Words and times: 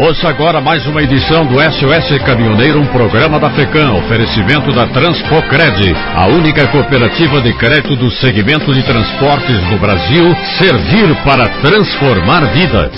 Ouça 0.00 0.28
agora 0.28 0.60
mais 0.60 0.86
uma 0.86 1.02
edição 1.02 1.44
do 1.44 1.60
SOS 1.60 2.22
Caminhoneiro, 2.24 2.80
um 2.80 2.86
programa 2.86 3.40
da 3.40 3.50
FECAM, 3.50 3.94
oferecimento 3.94 4.72
da 4.72 4.86
Transpocred, 4.86 5.92
a 6.14 6.28
única 6.28 6.68
cooperativa 6.68 7.40
de 7.40 7.52
crédito 7.54 7.96
do 7.96 8.08
segmento 8.12 8.72
de 8.72 8.84
transportes 8.84 9.60
no 9.68 9.76
Brasil, 9.76 10.36
servir 10.56 11.16
para 11.24 11.48
transformar 11.60 12.44
vidas. 12.52 12.92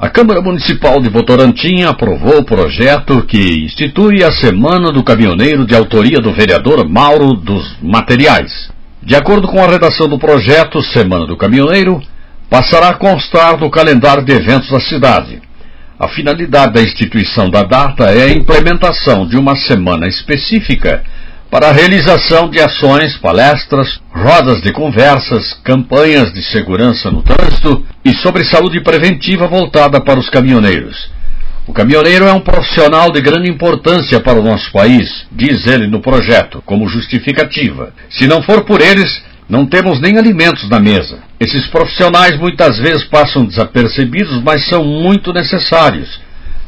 A 0.00 0.10
Câmara 0.10 0.42
Municipal 0.42 1.00
de 1.00 1.08
Votorantim 1.08 1.84
aprovou 1.84 2.38
o 2.38 2.44
projeto 2.44 3.22
que 3.22 3.64
institui 3.64 4.24
a 4.24 4.32
Semana 4.32 4.90
do 4.90 5.04
Caminhoneiro 5.04 5.64
de 5.64 5.76
autoria 5.76 6.18
do 6.18 6.32
vereador 6.32 6.88
Mauro 6.88 7.34
dos 7.34 7.76
Materiais. 7.80 8.68
De 9.00 9.14
acordo 9.14 9.46
com 9.46 9.62
a 9.62 9.68
redação 9.68 10.08
do 10.08 10.18
projeto 10.18 10.82
Semana 10.82 11.24
do 11.24 11.36
Caminhoneiro, 11.36 12.02
passará 12.48 12.88
a 12.88 12.94
constar 12.94 13.56
do 13.56 13.70
calendário 13.70 14.24
de 14.24 14.32
eventos 14.32 14.70
da 14.70 14.80
cidade. 14.80 15.42
A 15.98 16.08
finalidade 16.08 16.74
da 16.74 16.82
instituição 16.82 17.48
da 17.48 17.62
data 17.62 18.04
é 18.04 18.24
a 18.24 18.32
implementação 18.32 19.26
de 19.26 19.36
uma 19.36 19.56
semana 19.56 20.06
específica 20.06 21.02
para 21.50 21.68
a 21.68 21.72
realização 21.72 22.50
de 22.50 22.60
ações, 22.60 23.16
palestras, 23.18 24.00
rodas 24.12 24.60
de 24.60 24.72
conversas, 24.72 25.52
campanhas 25.62 26.32
de 26.32 26.42
segurança 26.42 27.12
no 27.12 27.22
trânsito 27.22 27.84
e 28.04 28.12
sobre 28.16 28.44
saúde 28.44 28.82
preventiva 28.82 29.46
voltada 29.46 30.00
para 30.00 30.18
os 30.18 30.28
caminhoneiros. 30.28 31.12
O 31.66 31.72
caminhoneiro 31.72 32.26
é 32.26 32.32
um 32.32 32.40
profissional 32.40 33.10
de 33.10 33.22
grande 33.22 33.48
importância 33.48 34.20
para 34.20 34.38
o 34.38 34.42
nosso 34.42 34.70
país, 34.72 35.26
diz 35.30 35.66
ele 35.66 35.86
no 35.86 36.00
projeto, 36.00 36.60
como 36.66 36.88
justificativa. 36.88 37.94
Se 38.10 38.26
não 38.26 38.42
for 38.42 38.64
por 38.64 38.82
eles, 38.82 39.22
não 39.48 39.66
temos 39.66 40.00
nem 40.00 40.16
alimentos 40.16 40.68
na 40.68 40.80
mesa. 40.80 41.18
Esses 41.38 41.66
profissionais 41.66 42.38
muitas 42.38 42.78
vezes 42.78 43.04
passam 43.04 43.44
desapercebidos, 43.44 44.42
mas 44.42 44.66
são 44.66 44.84
muito 44.84 45.32
necessários. 45.32 46.20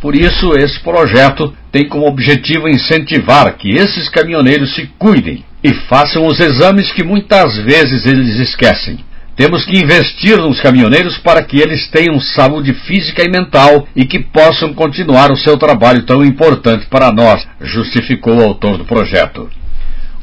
Por 0.00 0.14
isso, 0.14 0.52
esse 0.56 0.78
projeto 0.80 1.52
tem 1.72 1.88
como 1.88 2.06
objetivo 2.06 2.68
incentivar 2.68 3.52
que 3.56 3.70
esses 3.70 4.08
caminhoneiros 4.08 4.74
se 4.74 4.86
cuidem 4.98 5.44
e 5.62 5.72
façam 5.72 6.26
os 6.26 6.38
exames 6.38 6.92
que 6.92 7.02
muitas 7.02 7.56
vezes 7.56 8.06
eles 8.06 8.38
esquecem. 8.38 9.00
Temos 9.34 9.64
que 9.64 9.78
investir 9.78 10.36
nos 10.36 10.60
caminhoneiros 10.60 11.16
para 11.18 11.42
que 11.42 11.60
eles 11.60 11.88
tenham 11.88 12.20
saúde 12.20 12.74
física 12.74 13.22
e 13.24 13.30
mental 13.30 13.86
e 13.94 14.04
que 14.04 14.18
possam 14.18 14.74
continuar 14.74 15.30
o 15.30 15.36
seu 15.36 15.56
trabalho 15.56 16.02
tão 16.02 16.24
importante 16.24 16.86
para 16.86 17.12
nós, 17.12 17.46
justificou 17.60 18.38
o 18.38 18.44
autor 18.44 18.78
do 18.78 18.84
projeto. 18.84 19.48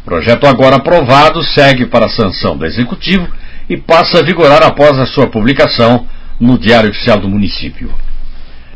Projeto 0.05 0.45
agora 0.45 0.75
aprovado 0.75 1.43
segue 1.43 1.87
para 1.87 2.05
a 2.05 2.09
sanção 2.09 2.55
do 2.55 2.63
Executivo 2.63 3.27
e 3.67 3.75
passa 3.75 4.19
a 4.19 4.23
vigorar 4.23 4.61
após 4.61 4.99
a 4.99 5.05
sua 5.05 5.25
publicação 5.25 6.05
no 6.39 6.59
Diário 6.59 6.91
Oficial 6.91 7.19
do 7.19 7.27
Município. 7.27 7.91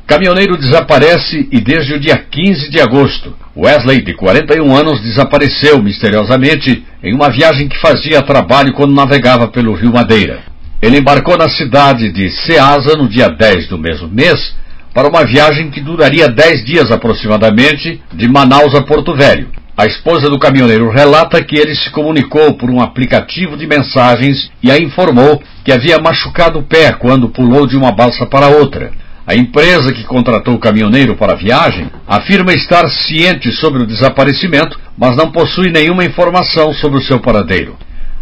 Caminhoneiro 0.07 0.57
desaparece 0.57 1.47
e 1.51 1.61
desde 1.61 1.93
o 1.93 1.99
dia 1.99 2.17
15 2.17 2.71
de 2.71 2.81
agosto, 2.81 3.35
Wesley, 3.55 4.01
de 4.01 4.15
41 4.15 4.75
anos, 4.75 5.01
desapareceu 5.01 5.79
misteriosamente 5.83 6.83
em 7.03 7.13
uma 7.13 7.29
viagem 7.29 7.67
que 7.67 7.79
fazia 7.79 8.23
trabalho 8.23 8.73
quando 8.73 8.95
navegava 8.95 9.47
pelo 9.47 9.75
Rio 9.75 9.93
Madeira. 9.93 10.39
Ele 10.81 10.97
embarcou 10.97 11.37
na 11.37 11.47
cidade 11.47 12.11
de 12.11 12.27
Ceasa 12.31 12.97
no 12.97 13.07
dia 13.07 13.29
10 13.29 13.67
do 13.67 13.77
mesmo 13.77 14.07
mês 14.07 14.55
para 14.95 15.07
uma 15.07 15.23
viagem 15.23 15.69
que 15.69 15.79
duraria 15.79 16.27
10 16.27 16.65
dias 16.65 16.91
aproximadamente 16.91 18.01
de 18.11 18.27
Manaus 18.27 18.73
a 18.73 18.81
Porto 18.81 19.15
Velho. 19.15 19.58
A 19.79 19.85
esposa 19.85 20.29
do 20.29 20.37
caminhoneiro 20.37 20.89
relata 20.89 21.41
que 21.41 21.55
ele 21.55 21.73
se 21.73 21.89
comunicou 21.91 22.53
por 22.55 22.69
um 22.69 22.81
aplicativo 22.81 23.55
de 23.55 23.65
mensagens 23.65 24.51
e 24.61 24.69
a 24.69 24.77
informou 24.77 25.41
que 25.63 25.71
havia 25.71 25.97
machucado 25.97 26.59
o 26.59 26.63
pé 26.63 26.91
quando 26.91 27.29
pulou 27.29 27.65
de 27.65 27.77
uma 27.77 27.89
balsa 27.89 28.25
para 28.25 28.49
outra. 28.49 28.91
A 29.25 29.35
empresa 29.35 29.93
que 29.93 30.03
contratou 30.03 30.55
o 30.55 30.59
caminhoneiro 30.59 31.15
para 31.15 31.31
a 31.31 31.37
viagem 31.37 31.89
afirma 32.05 32.51
estar 32.51 32.89
ciente 32.89 33.53
sobre 33.53 33.81
o 33.81 33.87
desaparecimento, 33.87 34.77
mas 34.97 35.15
não 35.15 35.31
possui 35.31 35.71
nenhuma 35.71 36.03
informação 36.03 36.73
sobre 36.73 36.99
o 36.99 37.03
seu 37.03 37.21
paradeiro. 37.21 37.77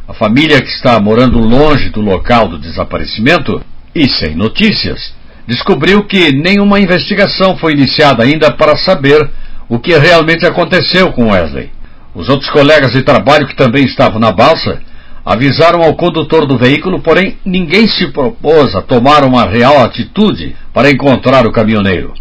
A 0.08 0.14
família 0.14 0.62
que 0.62 0.70
está 0.70 1.00
morando 1.00 1.40
longe 1.40 1.90
do 1.90 2.02
local 2.02 2.50
do 2.50 2.60
desaparecimento 2.60 3.60
e 3.96 4.08
sem 4.08 4.36
notícias 4.36 5.12
descobriu 5.48 6.04
que 6.04 6.31
nenhuma 6.31 6.80
investigação 6.80 7.58
foi 7.58 7.74
iniciada 7.74 8.24
ainda 8.24 8.52
para 8.52 8.78
saber 8.78 9.28
o 9.70 9.80
que 9.80 9.98
realmente 9.98 10.46
aconteceu 10.46 11.12
com 11.12 11.32
Wesley. 11.32 11.72
Os 12.16 12.30
outros 12.30 12.50
colegas 12.50 12.92
de 12.92 13.04
trabalho 13.04 13.48
que 13.48 13.56
também 13.56 13.86
estavam 13.86 14.20
na 14.20 14.32
balsa 14.32 14.82
avisaram 15.26 15.84
ao 15.84 15.94
condutor 15.94 16.46
do 16.46 16.58
veículo, 16.58 17.02
porém 17.02 17.38
ninguém 17.46 17.86
se 17.86 18.08
propôs 18.08 18.74
a 18.76 18.82
tomar 18.82 19.26
uma 19.26 19.46
real 19.46 19.84
atitude 19.84 20.56
para 20.74 20.90
encontrar 20.90 21.46
o 21.46 21.52
caminhoneiro. 21.52 22.14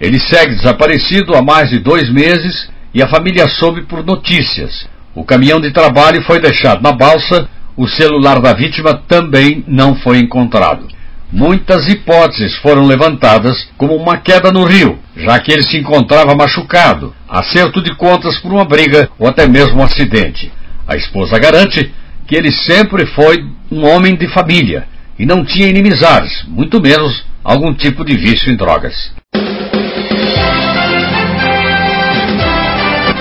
Ele 0.00 0.18
segue 0.18 0.54
desaparecido 0.54 1.34
há 1.34 1.42
mais 1.42 1.70
de 1.70 1.78
dois 1.78 2.10
meses 2.10 2.70
e 2.92 3.02
a 3.02 3.08
família 3.08 3.46
soube 3.48 3.82
por 3.82 4.04
notícias. 4.04 4.86
O 5.14 5.24
caminhão 5.24 5.60
de 5.60 5.72
trabalho 5.72 6.22
foi 6.22 6.40
deixado 6.40 6.82
na 6.82 6.92
balsa, 6.92 7.48
o 7.76 7.86
celular 7.86 8.40
da 8.40 8.54
vítima 8.54 8.94
também 9.06 9.62
não 9.68 9.94
foi 9.96 10.18
encontrado. 10.18 10.93
Muitas 11.36 11.88
hipóteses 11.88 12.54
foram 12.58 12.86
levantadas, 12.86 13.68
como 13.76 13.96
uma 13.96 14.18
queda 14.18 14.52
no 14.52 14.62
rio, 14.62 15.00
já 15.16 15.36
que 15.40 15.52
ele 15.52 15.64
se 15.64 15.76
encontrava 15.76 16.32
machucado, 16.32 17.12
acerto 17.28 17.82
de 17.82 17.92
contas 17.96 18.38
por 18.38 18.52
uma 18.52 18.64
briga 18.64 19.10
ou 19.18 19.26
até 19.26 19.44
mesmo 19.48 19.80
um 19.80 19.82
acidente. 19.82 20.52
A 20.86 20.94
esposa 20.94 21.36
garante 21.36 21.92
que 22.28 22.36
ele 22.36 22.52
sempre 22.52 23.04
foi 23.04 23.44
um 23.68 23.84
homem 23.84 24.14
de 24.14 24.28
família 24.28 24.86
e 25.18 25.26
não 25.26 25.44
tinha 25.44 25.66
inimizades, 25.66 26.44
muito 26.46 26.80
menos 26.80 27.26
algum 27.42 27.74
tipo 27.74 28.04
de 28.04 28.16
vício 28.16 28.52
em 28.52 28.56
drogas. 28.56 28.94